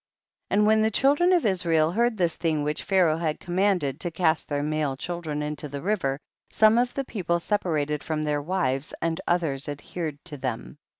[0.49, 0.57] 53.
[0.57, 4.09] And when the children of Israel heard this thing which Pha raoh had commanded, to
[4.09, 6.17] cast their male children into the river,
[6.49, 10.79] some of the people separated from their wives and others adhered to them.